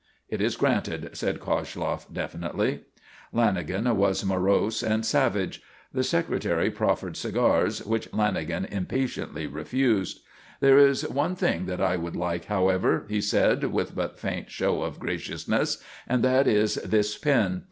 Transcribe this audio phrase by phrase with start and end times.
[0.29, 2.85] "It is granted," said Koshloff, definitely.
[3.35, 5.61] Lanagan was morose and savage.
[5.93, 10.21] The Secretary proffered cigars, which Lanagan impatiently refused.
[10.59, 14.81] "There is one thing that I would like, however," he said with but faint show
[14.81, 15.77] of graciousness,
[16.07, 17.59] "and that is this pin.